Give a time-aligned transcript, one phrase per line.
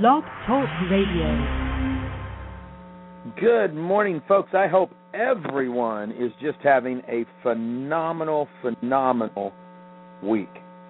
[0.00, 1.28] Blog Talk Radio.
[3.38, 4.54] Good morning, folks.
[4.54, 9.52] I hope everyone is just having a phenomenal, phenomenal
[10.22, 10.48] week.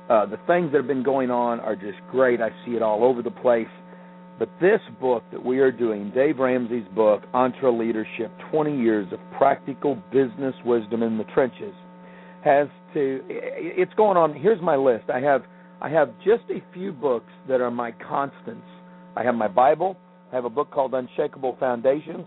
[0.09, 2.41] Uh, the things that have been going on are just great.
[2.41, 3.67] I see it all over the place.
[4.39, 9.97] But this book that we are doing, Dave Ramsey's book, EntreLeadership 20 Years of Practical
[10.13, 11.75] Business Wisdom in the Trenches,
[12.45, 14.33] has to, it's going on.
[14.33, 15.11] Here's my list.
[15.13, 15.43] I have,
[15.81, 18.63] I have just a few books that are my constants.
[19.17, 19.97] I have my Bible.
[20.33, 22.27] I have a book called Unshakable Foundations.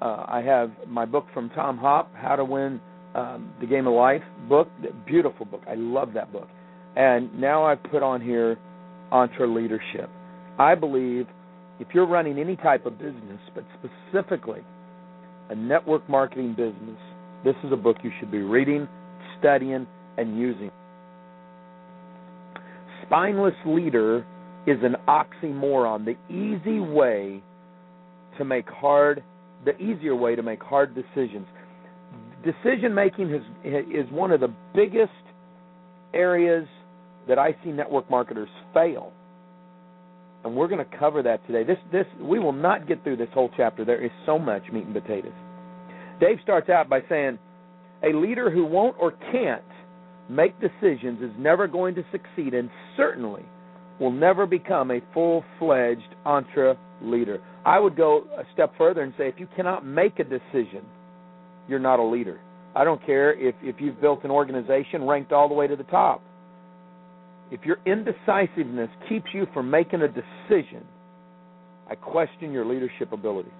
[0.00, 2.80] Uh, I have my book from Tom Hopp, How to Win
[3.14, 4.68] um, the Game of Life book.
[5.06, 5.62] Beautiful book.
[5.68, 6.48] I love that book.
[6.96, 8.58] And now I've put on here
[9.12, 10.08] EntreLeadership.
[10.58, 11.26] I believe
[11.78, 14.60] if you're running any type of business, but specifically
[15.48, 16.98] a network marketing business,
[17.44, 18.88] this is a book you should be reading,
[19.38, 19.86] studying,
[20.18, 20.70] and using.
[23.06, 24.26] Spineless leader
[24.66, 27.42] is an oxymoron, the easy way
[28.38, 29.22] to make hard,
[29.64, 31.46] the easier way to make hard decisions.
[32.44, 35.12] Decision making is is one of the biggest
[36.14, 36.66] areas
[37.28, 39.12] that I see network marketers fail.
[40.42, 41.64] And we're going to cover that today.
[41.64, 43.84] This this we will not get through this whole chapter.
[43.84, 45.32] There is so much meat and potatoes.
[46.18, 47.38] Dave starts out by saying,
[48.02, 49.62] a leader who won't or can't
[50.28, 53.44] make decisions is never going to succeed and certainly
[54.00, 57.40] will never become a full-fledged entre leader.
[57.64, 60.84] I would go a step further and say if you cannot make a decision,
[61.68, 62.40] you're not a leader.
[62.74, 65.84] I don't care if if you've built an organization ranked all the way to the
[65.84, 66.22] top
[67.50, 70.84] if your indecisiveness keeps you from making a decision,
[71.88, 73.50] I question your leadership ability.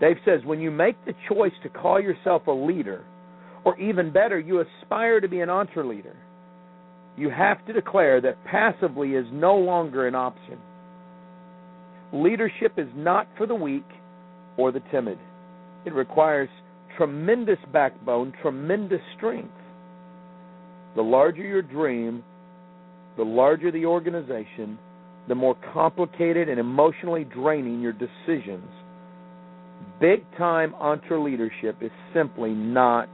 [0.00, 3.04] Dave says when you make the choice to call yourself a leader,
[3.64, 6.14] or even better, you aspire to be an EntreLeader,
[7.18, 10.58] you have to declare that passively is no longer an option.
[12.12, 13.86] Leadership is not for the weak
[14.56, 15.18] or the timid.
[15.84, 16.48] It requires
[16.96, 19.52] tremendous backbone, tremendous strength.
[20.96, 22.24] The larger your dream,
[23.16, 24.78] the larger the organization,
[25.28, 28.68] the more complicated and emotionally draining your decisions.
[30.00, 33.08] Big time EntreLeadership is simply not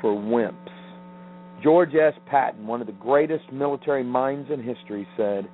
[0.00, 0.85] for wimps.
[1.62, 2.14] George S.
[2.26, 5.48] Patton, one of the greatest military minds in history, said,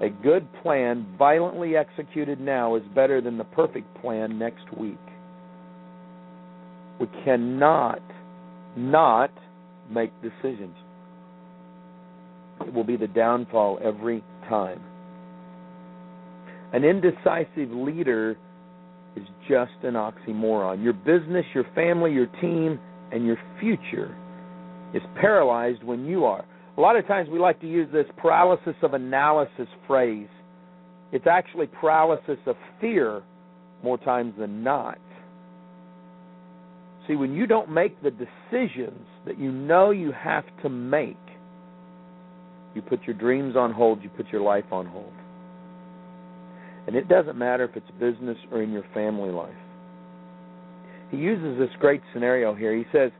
[0.00, 4.98] A good plan violently executed now is better than the perfect plan next week.
[7.00, 8.02] We cannot
[8.76, 9.32] not
[9.90, 10.76] make decisions.
[12.60, 14.80] It will be the downfall every time.
[16.72, 18.36] An indecisive leader
[19.16, 20.84] is just an oxymoron.
[20.84, 22.78] Your business, your family, your team,
[23.10, 24.14] and your future
[24.94, 26.44] is paralyzed when you are.
[26.76, 30.28] A lot of times we like to use this paralysis of analysis phrase.
[31.12, 33.22] It's actually paralysis of fear
[33.82, 34.98] more times than not.
[37.08, 41.16] See, when you don't make the decisions that you know you have to make,
[42.74, 45.12] you put your dreams on hold, you put your life on hold.
[46.86, 49.52] And it doesn't matter if it's business or in your family life.
[51.10, 52.76] He uses this great scenario here.
[52.76, 53.10] He says,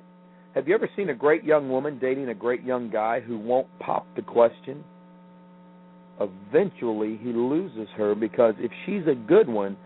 [0.54, 3.68] Have you ever seen a great young woman dating a great young guy who won't
[3.78, 4.84] pop the question?
[6.20, 9.76] Eventually, he loses her because if she's a good one,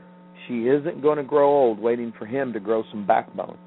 [0.49, 3.59] she isn't going to grow old waiting for him to grow some backbone.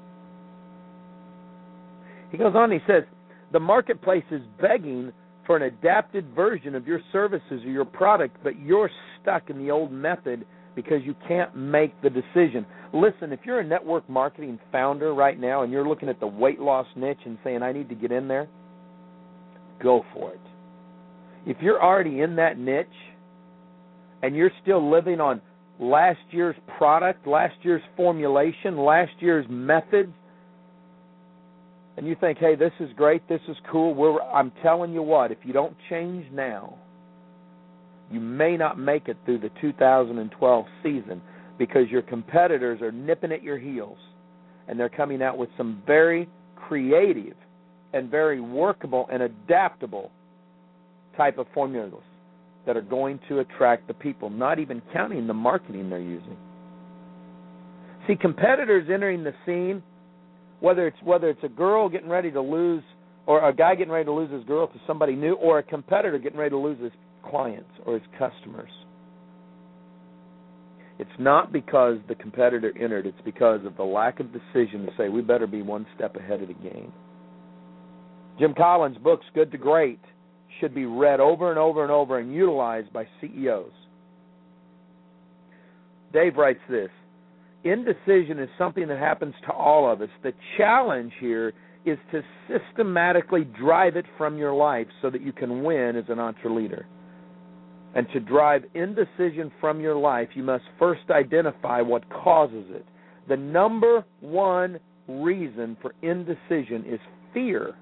[2.30, 3.04] He goes on, he says,
[3.52, 5.12] The marketplace is begging
[5.46, 8.90] for an adapted version of your services or your product, but you're
[9.22, 10.44] stuck in the old method
[10.78, 12.64] because you can't make the decision.
[12.94, 16.60] Listen, if you're a network marketing founder right now and you're looking at the weight
[16.60, 18.46] loss niche and saying, I need to get in there,
[19.82, 20.40] go for it.
[21.46, 22.86] If you're already in that niche
[24.22, 25.42] and you're still living on
[25.80, 30.12] last year's product, last year's formulation, last year's methods,
[31.96, 35.32] and you think, hey, this is great, this is cool, We're, I'm telling you what,
[35.32, 36.76] if you don't change now,
[38.10, 41.20] you may not make it through the 2012 season
[41.58, 43.98] because your competitors are nipping at your heels
[44.68, 47.36] and they're coming out with some very creative
[47.92, 50.10] and very workable and adaptable
[51.16, 52.02] type of formulas.
[52.66, 56.36] that are going to attract the people, not even counting the marketing they're using.
[58.06, 59.82] See, competitors entering the scene,
[60.60, 62.82] whether it's whether it's a girl getting ready to lose
[63.26, 66.18] or a guy getting ready to lose his girl to somebody new or a competitor
[66.18, 68.70] getting ready to lose his clients or his customers.
[70.98, 75.08] It's not because the competitor entered, it's because of the lack of decision to say
[75.08, 76.92] we better be one step ahead of the game.
[78.38, 80.00] Jim Collins' books, Good to Great,
[80.60, 83.72] should be read over and over and over and utilized by CEOs.
[86.12, 86.90] Dave writes this
[87.64, 90.08] Indecision is something that happens to all of us.
[90.22, 91.52] The challenge here
[91.84, 96.18] is to systematically drive it from your life so that you can win as an
[96.18, 96.84] EntreLeader.
[97.94, 102.84] And to drive indecision from your life, you must first identify what causes it.
[103.28, 107.00] The number one reason for indecision is
[107.32, 107.74] fear.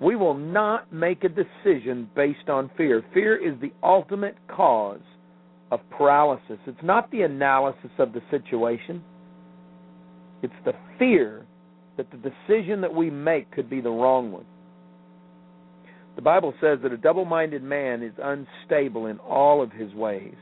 [0.00, 3.04] We will not make a decision based on fear.
[3.12, 5.00] Fear is the ultimate cause
[5.70, 6.58] of paralysis.
[6.66, 9.02] It's not the analysis of the situation,
[10.42, 11.44] it's the fear
[11.96, 14.46] that the decision that we make could be the wrong one.
[16.20, 20.34] The Bible says that a double minded man is unstable in all of his ways.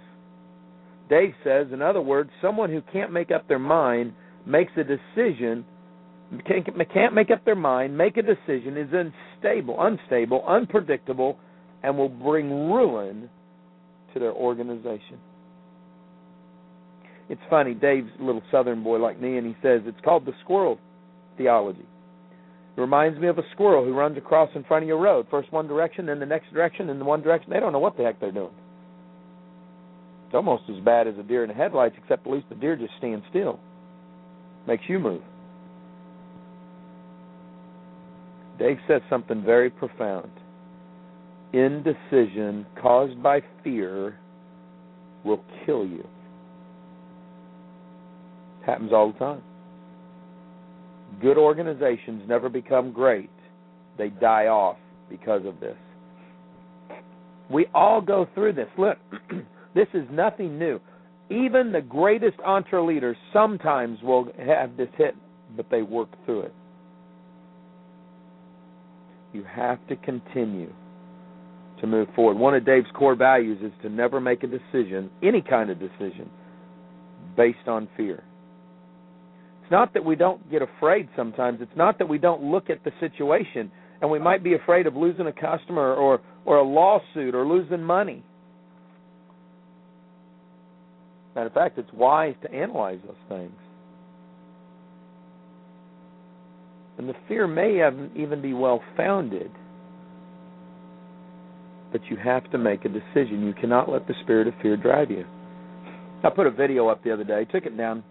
[1.09, 4.13] Dave says, in other words, someone who can't make up their mind
[4.45, 5.65] makes a decision,
[6.49, 11.39] can't make up their mind, make a decision, is unstable, unstable, unpredictable,
[11.85, 13.31] and will bring ruin
[14.15, 15.21] to their organization.
[17.29, 20.35] It's funny, Dave's a little southern boy like me, and he says it's called the
[20.43, 20.81] squirrel
[21.37, 21.87] theology.
[22.79, 25.53] It reminds me of a squirrel who runs across in front of your road, first
[25.53, 27.51] one direction, then the next direction, then the one direction.
[27.51, 28.55] They don't know what the heck they're doing.
[30.27, 32.77] It's almost as bad as a deer in the headlights, except at least the deer
[32.77, 33.59] just stands still.
[34.69, 35.23] Makes you move.
[38.61, 40.31] Dave says something very profound.
[41.53, 44.21] Indecision caused by fear
[45.25, 46.07] will kill you.
[48.63, 49.43] It happens all the time.
[51.21, 53.31] Good organizations never become great,
[53.97, 54.77] they die off
[55.11, 55.77] because of this.
[57.51, 58.69] We all go through this.
[58.77, 58.99] Look,
[59.75, 60.81] this is nothing new.
[61.31, 65.15] Even the greatest EntreLeaders sometimes will have this hit,
[65.57, 66.55] but they work through it.
[69.33, 70.73] You have to continue
[71.81, 72.39] to move forward.
[72.39, 76.31] One of Dave's core values is to never make a decision, any kind of decision,
[77.37, 78.25] based on fear.
[79.69, 81.59] It's not that we don't get afraid sometimes.
[81.61, 83.71] It's not that we don't look at the situation
[84.01, 87.83] and we might be afraid of losing a customer or or a lawsuit or losing
[87.83, 88.25] money.
[91.35, 93.53] Matter of fact, it's wise to analyze those things.
[96.97, 97.87] And the fear may
[98.17, 99.51] even be well founded.
[101.93, 103.45] But you have to make a decision.
[103.45, 105.27] You cannot let the spirit of fear drive you.
[106.25, 108.03] I put a video up the other day, took it down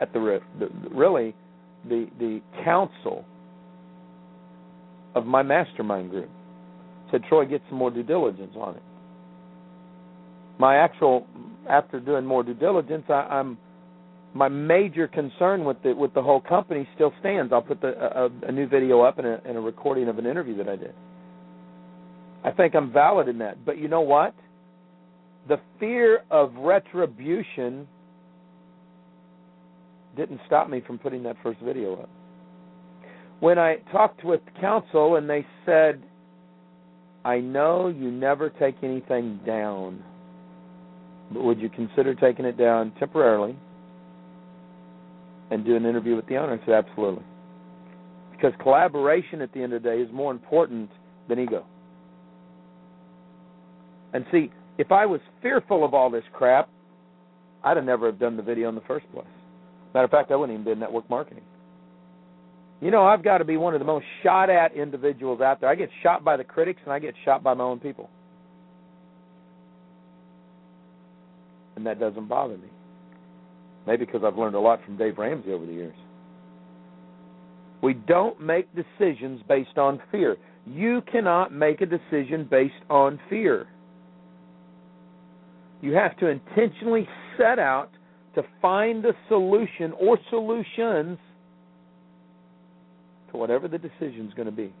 [0.00, 1.34] at the, the really
[1.88, 3.24] the the council
[5.14, 6.30] of my mastermind group
[7.10, 8.82] said Troy get some more due diligence on it.
[10.58, 11.26] My actual
[11.68, 13.58] after doing more due diligence, I, I'm
[14.34, 17.52] my major concern with the with the whole company still stands.
[17.52, 20.26] I'll put the a, a new video up and a, and a recording of an
[20.26, 20.94] interview that I did.
[22.44, 24.34] I think I'm valid in that, but you know what?
[25.48, 27.86] The fear of retribution
[30.16, 32.08] didn't stop me from putting that first video up.
[33.40, 36.02] When I talked with counsel and they said,
[37.24, 40.02] I know you never take anything down,
[41.32, 43.56] but would you consider taking it down temporarily
[45.50, 46.60] and do an interview with the owner?
[46.60, 47.24] I said, absolutely.
[48.30, 50.90] Because collaboration at the end of the day is more important
[51.28, 51.64] than ego.
[54.12, 56.68] And see, if I was fearful of all this crap,
[57.62, 59.26] I'd have never have done the video in the first place.
[59.94, 61.44] Matter of fact, I wouldn't even be in network marketing.
[62.80, 65.70] You know, I've got to be one of the most shot at individuals out there.
[65.70, 68.10] I get shot by the critics and I get shot by my own people.
[71.76, 72.68] And that doesn't bother me.
[73.86, 75.96] Maybe because I've learned a lot from Dave Ramsey over the years.
[77.82, 80.36] We don't make decisions based on fear.
[80.66, 83.66] You cannot make a decision based on fear.
[85.82, 87.90] You have to intentionally set out
[88.34, 91.18] to find a solution or solutions
[93.30, 94.72] to whatever the decision is going to be.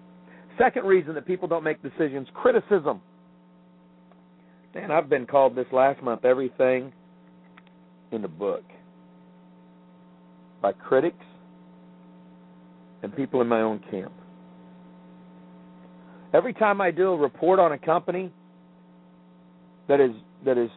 [0.58, 3.00] Second reason that people don't make decisions criticism.
[4.74, 6.92] Man, I've been called this last month everything
[8.12, 8.64] in the book
[10.60, 11.24] by critics
[13.02, 14.12] and people in my own camp.
[16.32, 18.32] Every time I do a report on a company
[19.88, 20.10] that is
[20.44, 20.70] that is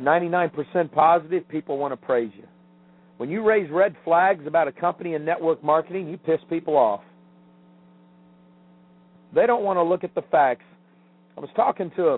[0.00, 2.44] 99% positive, people want to praise you.
[3.16, 7.00] When you raise red flags about a company in network marketing, you piss people off.
[9.34, 10.64] They don't want to look at the facts.
[11.36, 12.14] I was talking to a,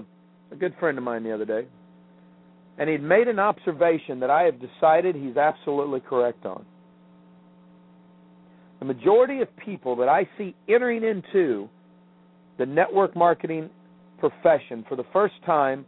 [0.52, 1.66] a good friend of mine the other day,
[2.78, 6.64] and he'd made an observation that I have decided he's absolutely correct on.
[8.80, 11.68] The majority of people that I see entering into
[12.58, 13.70] the network marketing
[14.18, 15.84] profession for the first time,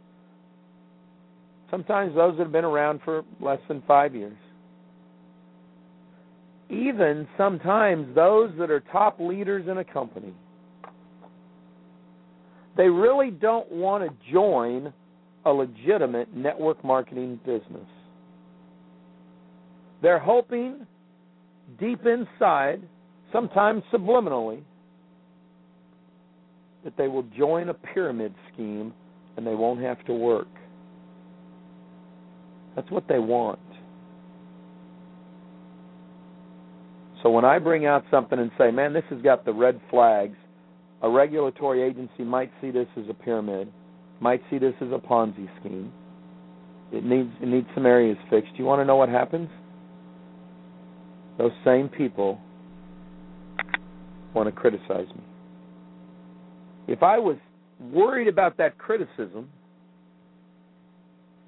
[1.71, 4.37] sometimes those that have been around for less than five years,
[6.69, 10.33] even sometimes those that are top leaders in a company,
[12.77, 14.93] they really don't want to join
[15.45, 17.87] a legitimate network marketing business.
[20.01, 20.85] They're hoping
[21.79, 22.81] deep inside,
[23.31, 24.61] sometimes subliminally,
[26.83, 28.93] that they will join a pyramid scheme
[29.37, 30.47] and they won't have to work.
[32.75, 33.59] That's what they want.
[37.23, 40.37] So when I bring out something and say, man, this has got the red flags,
[41.01, 43.71] a regulatory agency might see this as a pyramid,
[44.19, 45.91] might see this as a Ponzi scheme.
[46.91, 48.51] It needs it needs some areas fixed.
[48.55, 49.49] You want to know what happens?
[51.37, 52.39] Those same people
[54.33, 55.23] want to criticize me.
[56.87, 57.37] If I was
[57.79, 59.49] worried about that criticism,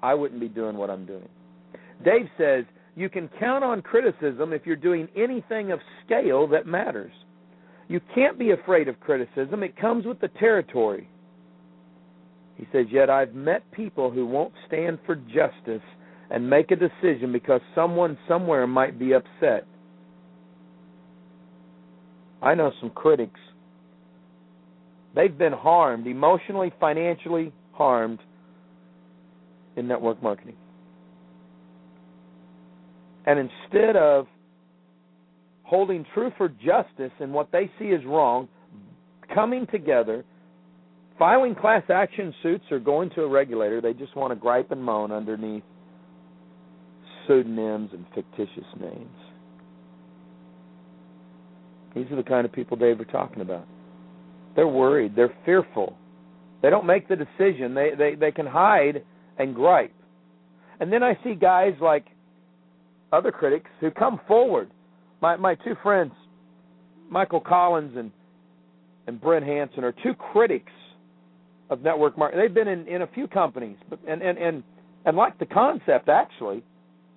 [0.04, 1.26] I wouldn't be doing what I'm doing.
[2.04, 7.12] Dave says you can count on criticism if you're doing anything of scale that matters.
[7.88, 11.08] You can't be afraid of criticism, it comes with the territory.
[12.56, 15.82] He says, Yet I've met people who won't stand for justice
[16.30, 19.66] and make a decision because someone somewhere might be upset.
[22.42, 23.40] I know some critics.
[25.16, 28.18] They've been harmed, emotionally, financially harmed
[29.76, 30.56] in network marketing.
[33.26, 34.26] And instead of
[35.62, 38.48] holding true for justice in what they see as wrong,
[39.34, 40.24] coming together,
[41.18, 44.82] filing class action suits or going to a regulator, they just want to gripe and
[44.82, 45.62] moan underneath
[47.26, 49.16] pseudonyms and fictitious names.
[51.94, 53.66] These are the kind of people Dave are talking about.
[54.56, 55.14] They're worried.
[55.16, 55.96] They're fearful.
[56.60, 57.74] They don't make the decision.
[57.74, 59.04] They they they can hide
[59.38, 59.94] and gripe.
[60.80, 62.06] And then I see guys like
[63.12, 64.70] other critics who come forward.
[65.20, 66.12] My my two friends,
[67.08, 68.10] Michael Collins and
[69.06, 70.72] and Brent Hanson, are two critics
[71.70, 72.44] of network marketing.
[72.44, 74.62] They've been in, in a few companies, but and, and and
[75.04, 76.62] and like the concept actually,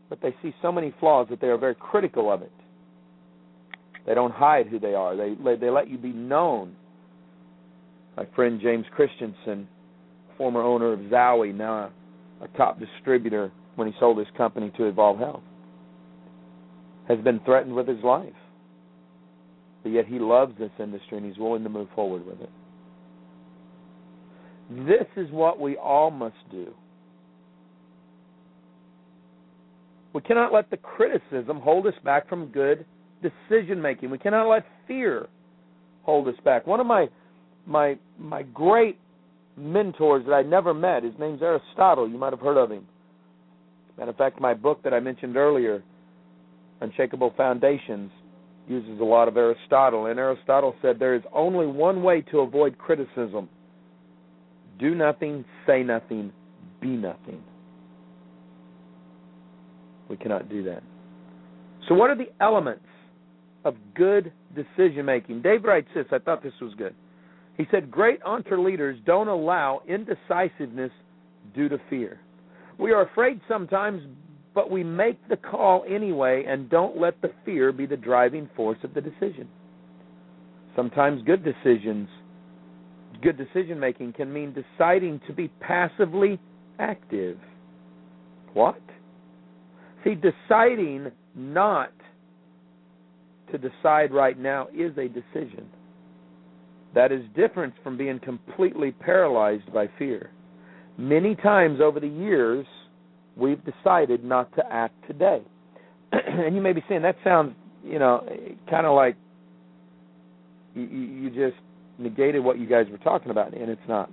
[0.10, 2.52] but they see so many flaws that they are very critical of it.
[4.06, 5.16] They don't hide who they are.
[5.16, 6.76] They they let you be known.
[8.16, 9.68] My friend James Christensen,
[10.38, 11.92] former owner of Zowie, now
[12.42, 15.44] a top distributor when he sold his company to Evolv Health,
[17.08, 18.34] has been threatened with his life.
[19.84, 22.50] But yet he loves this industry and he's willing to move forward with it.
[24.70, 26.74] This is what we all must do.
[30.14, 32.86] We cannot let the criticism hold us back from good
[33.22, 34.10] decision making.
[34.10, 35.28] We cannot let fear
[36.04, 36.66] hold us back.
[36.68, 37.08] One of my
[37.66, 38.98] my my great
[39.58, 42.10] mentors that I never met, his name's Aristotle.
[42.10, 42.86] You might have heard of him.
[43.98, 45.84] Matter of fact, my book that I mentioned earlier,
[46.82, 48.12] Unshakable Foundations,
[48.68, 50.06] uses a lot of Aristotle.
[50.08, 53.50] And Aristotle said there is only one way to avoid criticism
[54.80, 56.32] do nothing, say nothing,
[56.82, 57.42] be nothing.
[60.10, 60.84] We cannot do that.
[61.88, 62.86] So, what are the elements
[63.66, 65.42] of good decision making?
[65.42, 66.06] Dave writes this.
[66.12, 66.94] I thought this was good.
[67.58, 70.92] He said, Great EntreLeaders don't allow indecisiveness
[71.56, 72.20] due to fear.
[72.78, 74.04] We are afraid sometimes,
[74.54, 78.78] but we make the call anyway and don't let the fear be the driving force
[78.84, 79.48] of the decision.
[80.76, 82.08] Sometimes good decisions,
[83.24, 86.40] good decision making can mean deciding to be passively
[86.78, 87.40] active.
[88.54, 88.80] What?
[90.04, 91.92] See, deciding not
[93.52, 95.68] to decide right now is a decision.
[96.96, 100.32] That is different from being completely paralyzed by fear.
[100.98, 102.66] Many times over the years,
[103.36, 105.42] we've decided not to act today.
[106.12, 107.54] and you may be saying, that sounds,
[107.84, 108.28] you know,
[108.70, 109.16] kind of like
[110.74, 111.62] you, you just
[111.98, 114.10] negated what you guys were talking about, and it's not.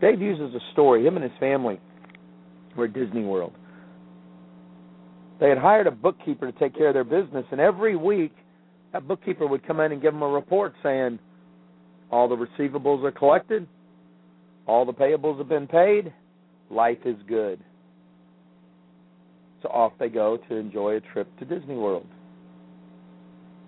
[0.00, 1.06] Dave uses a story.
[1.06, 1.80] Him and his family
[2.76, 3.52] were at Disney World.
[5.40, 8.32] They had hired a bookkeeper to take care of their business, and every week
[8.92, 11.18] that bookkeeper would come in and give them a report saying,
[12.10, 13.66] All the receivables are collected.
[14.66, 16.12] All the payables have been paid.
[16.70, 17.60] Life is good.
[19.62, 22.06] So off they go to enjoy a trip to Disney World.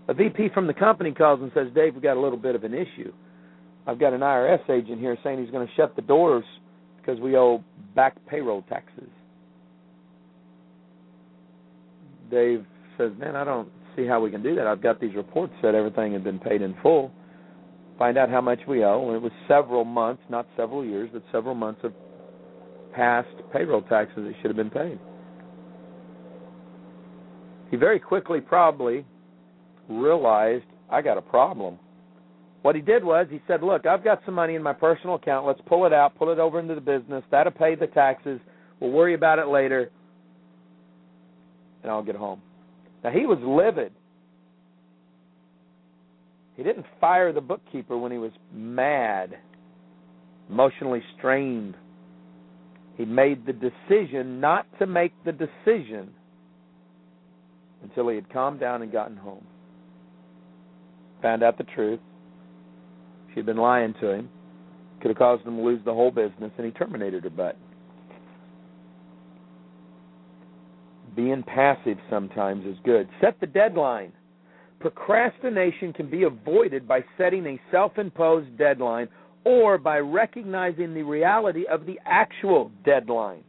[0.08, 2.64] A VP from the company calls and says, Dave, we've got a little bit of
[2.64, 3.12] an issue.
[3.86, 6.44] I've got an IRS agent here saying he's going to shut the doors
[7.00, 9.08] because we owe back payroll taxes.
[12.30, 12.64] Dave
[12.98, 14.66] says, Man, I don't see how we can do that.
[14.66, 17.10] I've got these reports that everything had been paid in full.
[18.00, 19.08] Find out how much we owe.
[19.08, 21.92] And it was several months, not several years, but several months of
[22.94, 24.98] past payroll taxes that should have been paid.
[27.70, 29.04] He very quickly probably
[29.86, 31.78] realized I got a problem.
[32.62, 35.46] What he did was he said, Look, I've got some money in my personal account.
[35.46, 37.22] Let's pull it out, pull it over into the business.
[37.30, 38.40] That'll pay the taxes.
[38.80, 39.90] We'll worry about it later.
[41.82, 42.40] And I'll get home.
[43.04, 43.92] Now, he was livid.
[46.60, 49.38] He didn't fire the bookkeeper when he was mad,
[50.50, 51.74] emotionally strained.
[52.98, 56.10] He made the decision not to make the decision
[57.82, 59.46] until he had calmed down and gotten home.
[61.22, 62.00] Found out the truth.
[63.34, 64.28] She'd been lying to him.
[65.00, 67.56] Could have caused him to lose the whole business, and he terminated her butt.
[71.16, 73.08] Being passive sometimes is good.
[73.22, 74.12] Set the deadline.
[74.80, 79.08] Procrastination can be avoided by setting a self imposed deadline
[79.44, 83.44] or by recognizing the reality of the actual deadline.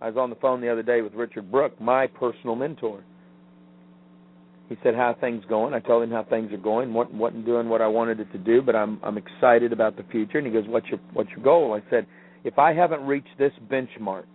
[0.00, 3.02] I was on the phone the other day with Richard Brooke, my personal mentor.
[4.68, 6.94] He said, "How things going?" I told him how things are going.
[6.94, 10.04] wasn't wasn't doing what I wanted it to do, but I'm I'm excited about the
[10.04, 10.38] future.
[10.38, 12.06] And he goes, "What's your what's your goal?" I said,
[12.44, 14.26] "If I haven't reached this benchmark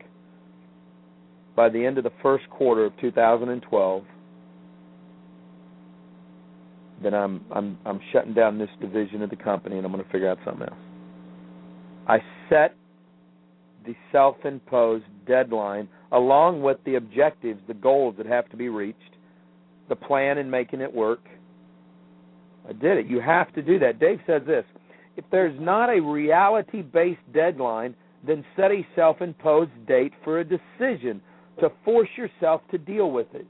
[1.55, 4.03] by the end of the first quarter of 2012,
[7.01, 10.11] then I'm I'm I'm shutting down this division of the company and I'm going to
[10.11, 10.79] figure out something else."
[12.07, 12.75] I set
[13.85, 19.15] the self-imposed deadline along with the objectives, the goals that have to be reached
[19.89, 21.21] the plan and making it work.
[22.67, 23.07] I did it.
[23.07, 23.99] You have to do that.
[23.99, 24.65] Dave says this
[25.17, 30.43] if there's not a reality based deadline, then set a self imposed date for a
[30.43, 31.21] decision
[31.59, 33.47] to force yourself to deal with it.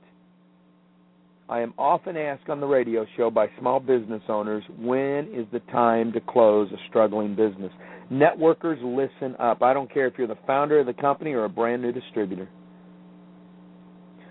[1.47, 5.59] I am often asked on the radio show by small business owners when is the
[5.71, 7.71] time to close a struggling business.
[8.11, 9.61] Networkers, listen up.
[9.61, 12.49] I don't care if you're the founder of the company or a brand new distributor.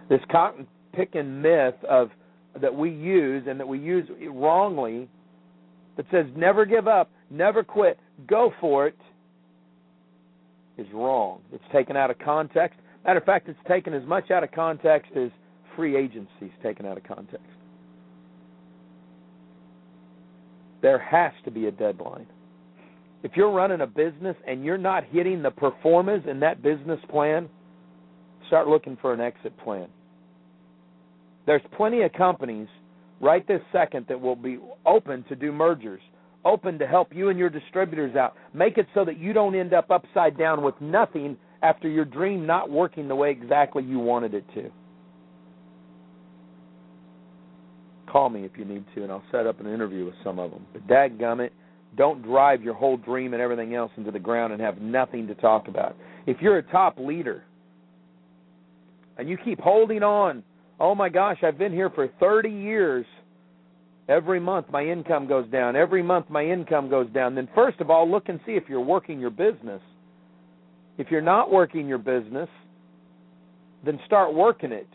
[0.09, 2.11] This cotton picking myth of
[2.61, 5.09] that we use and that we use wrongly
[5.97, 8.97] that says never give up, never quit, go for it
[10.77, 11.41] is wrong.
[11.53, 12.81] It's taken out of context.
[13.05, 15.31] Matter of fact, it's taken as much out of context as
[15.77, 17.47] free agency is taken out of context.
[20.83, 22.27] There has to be a deadline.
[23.23, 27.49] If you're running a business and you're not hitting the performance in that business plan,
[28.49, 29.89] start looking for an exit plan.
[31.47, 32.69] There's plenty of companies
[33.21, 36.03] right this second that will be open to do mergers,
[36.45, 38.35] open to help you and your distributors out.
[38.53, 42.45] Make it so that you don't end up upside down with nothing after your dream
[42.47, 44.71] not working the way exactly you wanted it to.
[48.15, 50.51] Call me if you need to, and I'll set up an interview with some of
[50.51, 50.65] them.
[50.73, 51.51] But dadgummit,
[51.97, 55.35] don't drive your whole dream and everything else into the ground and have nothing to
[55.35, 55.97] talk about.
[56.27, 57.45] If you're a top leader
[59.19, 60.43] and you keep holding on
[60.81, 63.07] oh my gosh, I've been here for 30 years.
[64.09, 65.77] Every month my income goes down.
[65.77, 67.35] Every month my income goes down.
[67.35, 69.81] Then, first of all, look and see if you're working your business.
[70.99, 72.49] If you're not working your business,
[73.85, 74.89] then start working it.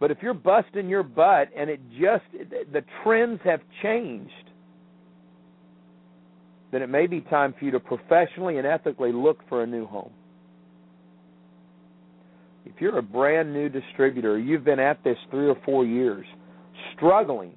[0.00, 2.24] But if you're busting your butt and it just,
[2.72, 4.32] the trends have changed,
[6.72, 9.86] then it may be time for you to professionally and ethically look for a new
[9.86, 10.12] home
[12.80, 16.26] if you're a brand new distributor, you've been at this three or four years,
[16.94, 17.52] struggling,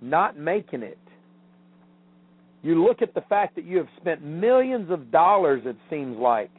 [0.00, 0.98] not making it,
[2.62, 6.50] you look at the fact that you have spent millions of dollars, it seems like.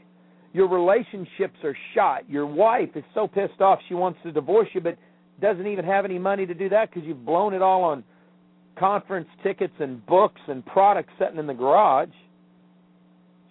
[0.53, 2.29] Your relationships are shot.
[2.29, 4.97] Your wife is so pissed off she wants to divorce you, but
[5.41, 8.03] doesn't even have any money to do that because you've blown it all on
[8.77, 12.09] conference tickets and books and products sitting in the garage.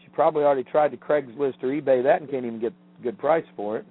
[0.03, 3.19] She probably already tried to Craigslist or eBay that and can't even get a good
[3.19, 3.87] price for it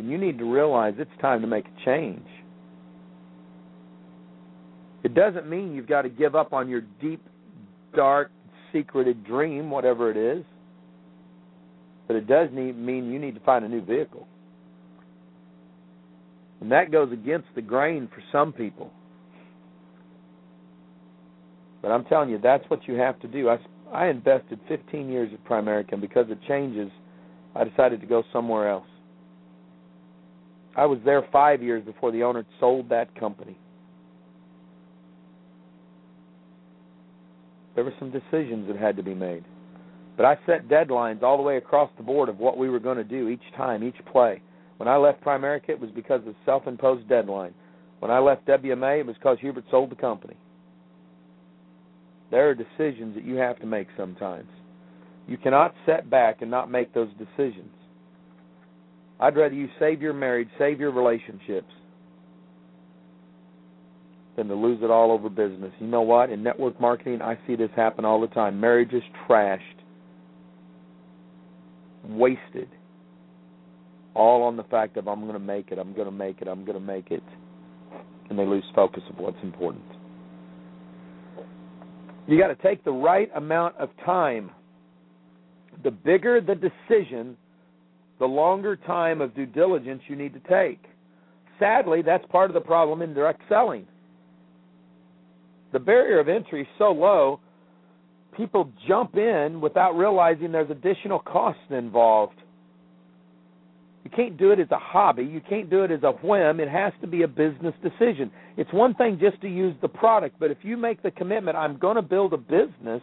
[0.00, 2.26] then you need to realize it's time to make a change.
[5.02, 7.22] It doesn't mean you've got to give up on your deep,
[7.94, 8.30] dark,
[8.72, 10.44] secreted dream, whatever it is.
[12.06, 14.26] But it does need, mean you need to find a new vehicle.
[16.60, 18.92] And that goes against the grain for some people.
[21.82, 23.48] But I'm telling you, that's what you have to do.
[23.48, 23.58] I,
[23.92, 26.90] I invested 15 years at Primerica, and because of changes,
[27.54, 28.86] I decided to go somewhere else.
[30.76, 33.58] I was there five years before the owner sold that company.
[37.80, 39.42] There were some decisions that had to be made.
[40.18, 42.98] But I set deadlines all the way across the board of what we were going
[42.98, 44.42] to do each time, each play.
[44.76, 47.54] When I left Primerica, it was because of self-imposed deadline.
[48.00, 50.36] When I left WMA, it was because Hubert sold the company.
[52.30, 54.50] There are decisions that you have to make sometimes.
[55.26, 57.72] You cannot set back and not make those decisions.
[59.18, 61.72] I'd rather you save your marriage, save your relationships,
[64.40, 65.70] than to lose it all over business.
[65.80, 66.30] You know what?
[66.30, 68.58] In network marketing, I see this happen all the time.
[68.58, 69.60] Marriage is trashed,
[72.08, 72.70] wasted,
[74.14, 76.48] all on the fact of I'm going to make it, I'm going to make it,
[76.48, 77.22] I'm going to make it,
[78.30, 79.84] and they lose focus of what's important.
[82.26, 84.50] You got to take the right amount of time.
[85.84, 87.36] The bigger the decision,
[88.18, 90.82] the longer time of due diligence you need to take.
[91.58, 93.86] Sadly, that's part of the problem in direct selling.
[95.72, 97.40] The barrier of entry is so low,
[98.36, 102.34] people jump in without realizing there's additional costs involved.
[104.04, 105.24] You can't do it as a hobby.
[105.24, 106.58] You can't do it as a whim.
[106.58, 108.30] It has to be a business decision.
[108.56, 111.76] It's one thing just to use the product, but if you make the commitment, I'm
[111.78, 113.02] going to build a business,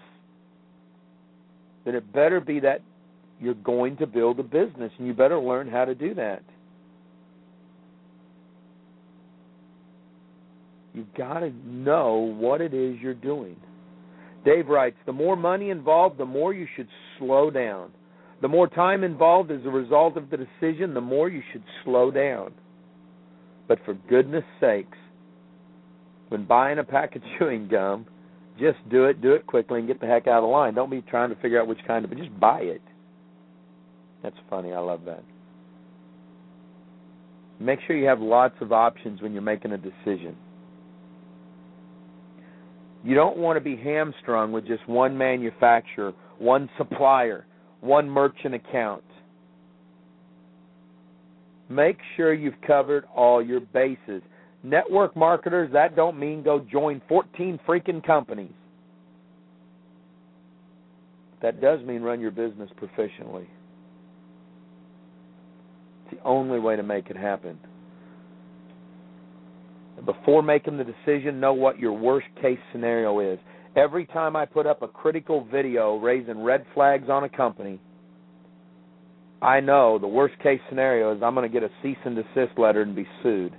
[1.86, 2.82] then it better be that
[3.40, 6.42] you're going to build a business, and you better learn how to do that.
[10.98, 13.56] You've got to know what it is you're doing.
[14.44, 16.88] Dave writes The more money involved, the more you should
[17.20, 17.92] slow down.
[18.42, 22.10] The more time involved as a result of the decision, the more you should slow
[22.10, 22.52] down.
[23.68, 24.98] But for goodness sakes,
[26.30, 28.08] when buying a pack of chewing gum,
[28.60, 30.74] just do it, do it quickly, and get the heck out of line.
[30.74, 32.82] Don't be trying to figure out which kind of, but just buy it.
[34.24, 34.74] That's funny.
[34.74, 35.24] I love that.
[37.60, 40.36] Make sure you have lots of options when you're making a decision.
[43.04, 47.46] You don't want to be hamstrung with just one manufacturer, one supplier,
[47.82, 49.04] one merchant account.
[51.70, 54.22] Make sure you've covered all your bases.
[54.64, 58.52] Network marketers, that don't mean go join 14 freaking companies.
[61.42, 63.46] That does mean run your business proficiently.
[66.06, 67.60] It's the only way to make it happen.
[70.06, 73.40] Before making the decision, know what your worst case scenario is.
[73.76, 77.80] Every time I put up a critical video raising red flags on a company,
[79.42, 82.58] I know the worst case scenario is I'm going to get a cease and desist
[82.58, 83.54] letter and be sued.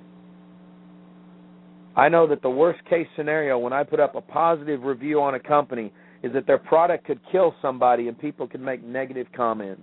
[1.97, 5.35] I know that the worst case scenario when I put up a positive review on
[5.35, 9.83] a company is that their product could kill somebody and people could make negative comments.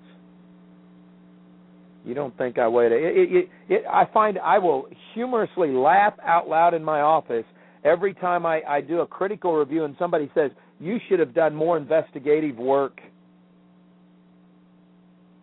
[2.05, 2.91] You don't think I wait?
[2.91, 7.45] It, it, it, I find I will humorously laugh out loud in my office
[7.83, 11.55] every time I, I do a critical review and somebody says you should have done
[11.55, 12.99] more investigative work.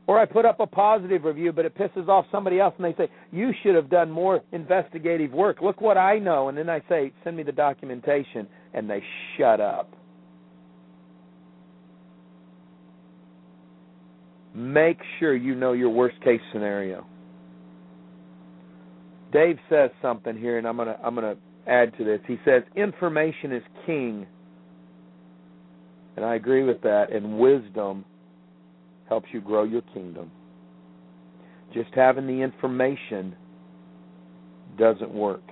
[0.06, 2.94] Or I put up a positive review, but it pisses off somebody else, and they
[2.96, 5.62] say you should have done more investigative work.
[5.62, 9.02] Look what I know, and then I say send me the documentation, and they
[9.38, 9.88] shut up.
[14.54, 17.06] Make sure you know your worst case scenario.
[19.32, 21.36] Dave says something here, and I'm gonna I'm gonna
[21.66, 22.20] add to this.
[22.26, 24.26] He says information is king,
[26.16, 27.12] and I agree with that.
[27.12, 28.04] And wisdom
[29.08, 30.30] helps you grow your kingdom.
[31.72, 33.34] Just having the information
[34.78, 35.42] doesn't work.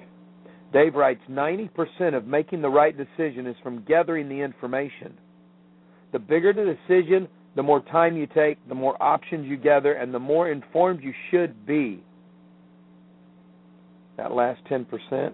[0.72, 5.18] Dave writes 90% of making the right decision is from gathering the information.
[6.12, 10.14] The bigger the decision, the more time you take, the more options you gather, and
[10.14, 12.02] the more informed you should be.
[14.16, 15.32] That last 10%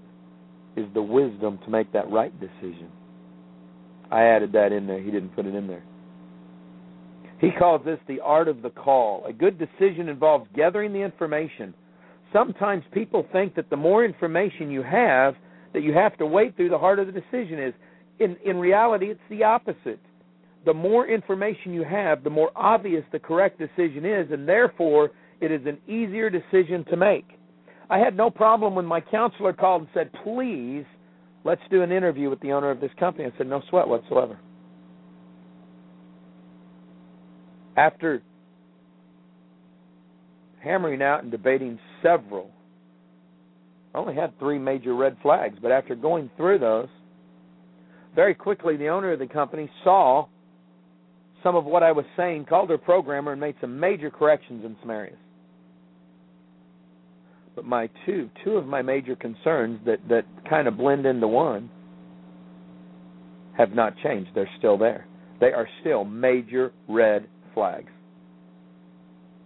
[0.76, 2.90] is the wisdom to make that right decision.
[4.11, 5.00] I added that in there.
[5.00, 5.83] He didn't put it in there.
[7.38, 9.24] He calls this the art of the call.
[9.26, 11.74] A good decision involves gathering the information.
[12.33, 15.35] Sometimes people think that the more information you have,
[15.74, 17.74] that you have to wait through, the harder the decision is.
[18.18, 20.00] In in reality, it's the opposite
[20.64, 25.53] the more information you have, the more obvious the correct decision is, and therefore it
[25.53, 27.27] is an easier decision to make.
[27.88, 30.85] I had no problem when my counselor called and said, Please,
[31.45, 33.27] let's do an interview with the owner of this company.
[33.27, 34.38] I said, No sweat whatsoever.
[37.77, 38.23] After
[40.59, 42.51] hammering out and debating several
[43.97, 46.88] I only had three major red flags, but after going through those,
[48.14, 50.27] very quickly the owner of the company saw
[51.47, 54.75] some of what I was saying, called her programmer, and made some major corrections in
[54.81, 55.17] some areas.
[57.55, 61.71] But my two two of my major concerns that that kind of blend into one
[63.57, 64.31] have not changed.
[64.35, 65.07] They're still there.
[65.41, 67.93] They are still major red flags.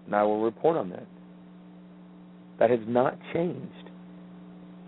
[0.06, 1.06] And I will report on that.
[2.58, 3.90] That has not changed.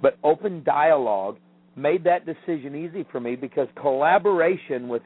[0.00, 1.36] But open dialogue
[1.76, 5.02] made that decision easy for me because collaboration with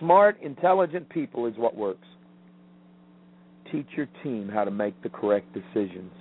[0.00, 2.06] smart, intelligent people is what works.
[3.72, 6.12] Teach your team how to make the correct decisions.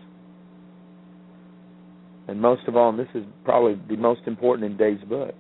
[2.28, 5.36] And most of all, and this is probably the most important in Dave's book,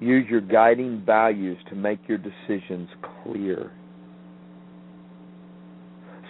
[0.00, 2.88] use your guiding values to make your decisions
[3.22, 3.72] clear.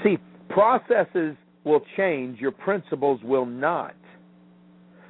[0.03, 0.16] See,
[0.48, 3.94] processes will change, your principles will not.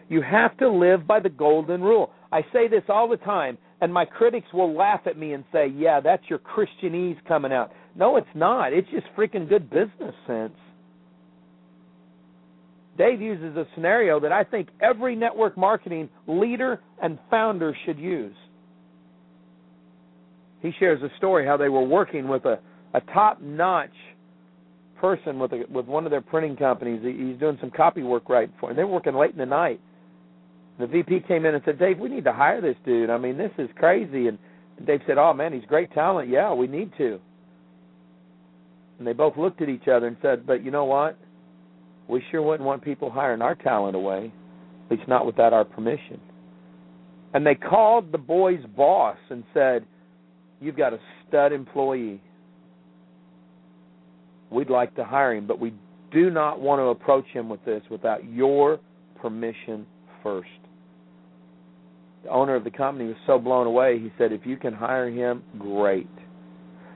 [0.08, 2.10] You have to live by the golden rule.
[2.32, 5.68] I say this all the time, and my critics will laugh at me and say,
[5.68, 7.72] Yeah, that's your Christianese coming out.
[7.96, 8.72] No, it's not.
[8.72, 10.54] It's just freaking good business sense.
[12.96, 18.34] Dave uses a scenario that I think every network marketing leader and founder should use.
[20.62, 22.58] He shares a story how they were working with a,
[22.94, 23.90] a top notch
[25.00, 27.00] person with a, with one of their printing companies.
[27.02, 28.76] He's doing some copy work right for him.
[28.76, 29.80] They're working late in the night.
[30.78, 33.10] The VP came in and said, Dave, we need to hire this dude.
[33.10, 34.26] I mean, this is crazy.
[34.26, 34.38] And
[34.84, 36.28] Dave said, Oh, man, he's great talent.
[36.28, 37.20] Yeah, we need to.
[38.98, 41.16] And they both looked at each other and said, But you know what?
[42.08, 44.32] We sure wouldn't want people hiring our talent away,
[44.86, 46.20] at least not without our permission.
[47.32, 49.86] And they called the boy's boss and said,
[50.60, 52.20] You've got a stud employee.
[54.50, 55.74] We'd like to hire him, but we
[56.12, 58.78] do not want to approach him with this without your
[59.20, 59.86] permission
[60.22, 60.48] first.
[62.24, 65.10] The owner of the company was so blown away, he said, If you can hire
[65.10, 66.08] him, great.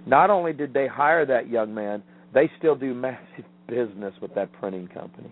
[0.06, 4.50] Not only did they hire that young man, they still do massive business with that
[4.52, 5.30] printing company.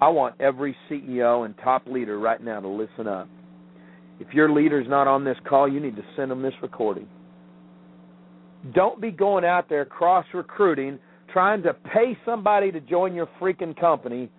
[0.00, 3.28] I want every CEO and top leader right now to listen up.
[4.20, 7.08] If your leader's not on this call, you need to send them this recording.
[8.74, 10.98] Don't be going out there cross recruiting,
[11.32, 14.30] trying to pay somebody to join your freaking company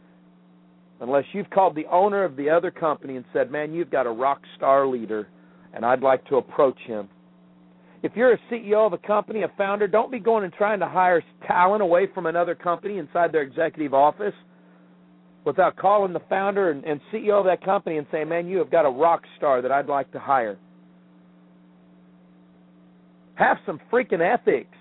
[1.04, 4.10] unless you've called the owner of the other company and said, Man, you've got a
[4.10, 5.28] rock star leader,
[5.74, 7.10] and I'd like to approach him.
[8.02, 10.88] If you're a CEO of a company, a founder, don't be going and trying to
[10.88, 14.34] hire talent away from another company inside their executive office
[15.46, 18.72] without calling the founder and, and CEO of that company and saying, Man, you have
[18.72, 20.58] got a rock star that I'd like to hire.
[23.36, 24.78] Have some freaking ethics.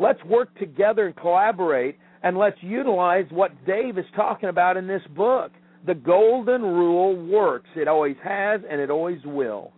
[0.00, 5.02] Let's work together and collaborate, and let's utilize what Dave is talking about in this
[5.16, 5.52] book.
[5.86, 7.68] The golden rule works.
[7.74, 9.72] It always has, and it always will.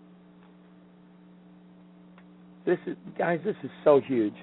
[2.66, 4.34] This is guys, this is so huge.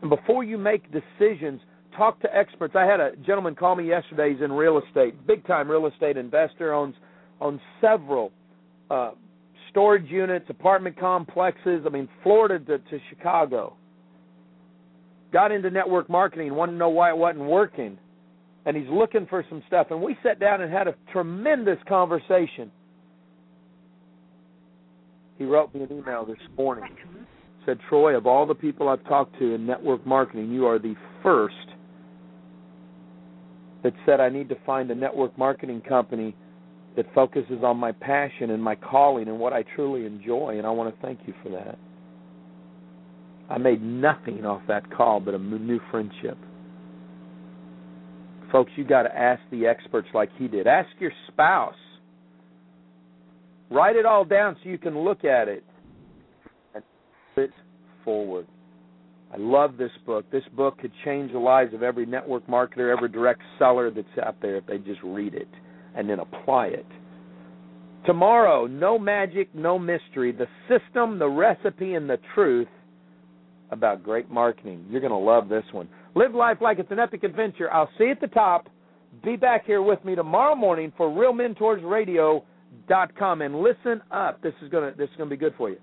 [0.00, 1.60] And before you make decisions,
[1.96, 2.74] talk to experts.
[2.76, 4.32] I had a gentleman call me yesterday.
[4.32, 6.94] He's in real estate, big time real estate investor, owns
[7.40, 8.32] owns several
[8.90, 9.12] uh,
[9.70, 11.82] storage units, apartment complexes.
[11.86, 13.76] I mean, Florida to, to Chicago.
[15.34, 17.98] Got into network marketing, wanted to know why it wasn't working,
[18.66, 19.88] and he's looking for some stuff.
[19.90, 22.70] And we sat down and had a tremendous conversation.
[25.36, 26.94] He wrote me an email this morning.
[27.66, 30.94] Said, Troy, of all the people I've talked to in network marketing, you are the
[31.20, 31.56] first
[33.82, 36.36] that said I need to find a network marketing company
[36.94, 40.70] that focuses on my passion and my calling and what I truly enjoy, and I
[40.70, 41.76] want to thank you for that.
[43.50, 46.38] I made nothing off that call but a new friendship.
[48.50, 50.66] Folks, you got to ask the experts like he did.
[50.66, 51.74] Ask your spouse.
[53.70, 55.64] Write it all down so you can look at it
[56.74, 56.84] and
[57.34, 57.50] put it
[58.04, 58.46] forward.
[59.32, 60.30] I love this book.
[60.30, 64.36] This book could change the lives of every network marketer, every direct seller that's out
[64.40, 65.48] there if they just read it
[65.96, 66.86] and then apply it.
[68.06, 70.30] Tomorrow, no magic, no mystery.
[70.30, 72.68] The system, the recipe, and the truth
[73.70, 74.84] about great marketing.
[74.90, 75.88] You're going to love this one.
[76.14, 77.72] Live life like it's an epic adventure.
[77.72, 78.68] I'll see you at the top.
[79.22, 84.40] Be back here with me tomorrow morning for RealMentorsRadio.com and listen up.
[84.42, 85.78] This is going to this is going to be good for you.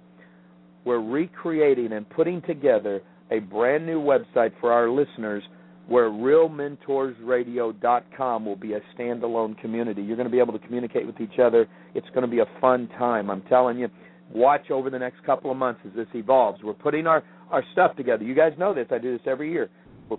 [0.84, 5.44] We're recreating and putting together a brand new website for our listeners
[5.88, 10.02] where realmentorsradio.com will be a standalone community.
[10.02, 11.68] You're going to be able to communicate with each other.
[11.94, 13.30] It's going to be a fun time.
[13.30, 13.90] I'm telling you,
[14.34, 16.62] watch over the next couple of months as this evolves.
[16.64, 18.24] We're putting our, our stuff together.
[18.24, 18.88] You guys know this.
[18.92, 19.70] I do this every year.
[20.10, 20.18] We're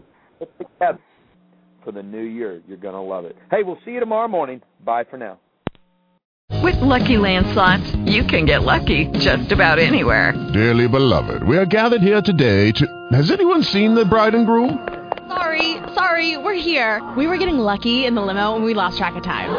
[0.58, 1.00] together
[1.84, 2.62] for the new year.
[2.68, 3.36] You're going to love it.
[3.50, 4.60] Hey, we'll see you tomorrow morning.
[4.84, 5.38] Bye for now.
[6.62, 10.32] With Lucky Land Slots, you can get lucky just about anywhere.
[10.52, 13.08] Dearly beloved, we are gathered here today to.
[13.12, 14.86] Has anyone seen the bride and groom?
[15.28, 17.02] Sorry, sorry, we're here.
[17.16, 19.50] We were getting lucky in the limo and we lost track of time.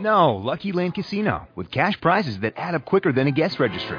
[0.00, 3.98] No, Lucky Land Casino, with cash prizes that add up quicker than a guest registry.